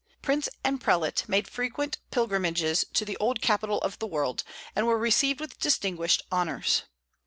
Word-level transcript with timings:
Prince 0.23 0.49
and 0.63 0.81
prelate 0.81 1.29
made 1.29 1.47
frequent 1.47 1.99
pilgrimages 2.09 2.85
to 2.91 3.05
the 3.05 3.17
old 3.17 3.39
capital 3.39 3.77
of 3.81 3.99
the 3.99 4.07
world, 4.07 4.43
and 4.75 4.87
were 4.87 4.97
received 4.97 5.39
with 5.39 5.59
distinguished 5.59 6.23
honors. 6.31 6.85